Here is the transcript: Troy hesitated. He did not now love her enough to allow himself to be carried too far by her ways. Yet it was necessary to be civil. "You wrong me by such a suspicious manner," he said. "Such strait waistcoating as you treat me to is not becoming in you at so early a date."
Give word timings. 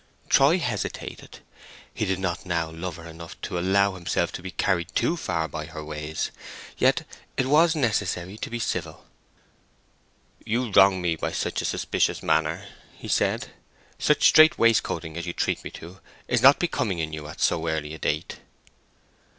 Troy 0.29 0.57
hesitated. 0.57 1.41
He 1.93 2.05
did 2.05 2.17
not 2.17 2.43
now 2.43 2.71
love 2.71 2.95
her 2.95 3.07
enough 3.07 3.39
to 3.41 3.59
allow 3.59 3.93
himself 3.93 4.31
to 4.31 4.41
be 4.41 4.49
carried 4.49 4.87
too 4.95 5.15
far 5.15 5.47
by 5.47 5.67
her 5.67 5.85
ways. 5.85 6.31
Yet 6.75 7.05
it 7.37 7.45
was 7.45 7.75
necessary 7.75 8.35
to 8.39 8.49
be 8.49 8.57
civil. 8.57 9.05
"You 10.43 10.71
wrong 10.71 11.03
me 11.03 11.15
by 11.17 11.31
such 11.33 11.61
a 11.61 11.65
suspicious 11.65 12.23
manner," 12.23 12.67
he 12.97 13.07
said. 13.07 13.49
"Such 13.99 14.23
strait 14.27 14.57
waistcoating 14.57 15.17
as 15.17 15.27
you 15.27 15.33
treat 15.33 15.63
me 15.63 15.69
to 15.77 15.99
is 16.27 16.41
not 16.41 16.57
becoming 16.57 16.97
in 16.97 17.13
you 17.13 17.27
at 17.27 17.39
so 17.39 17.67
early 17.67 17.93
a 17.93 17.99
date." 17.99 18.39